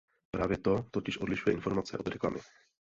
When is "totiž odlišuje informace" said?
0.91-1.97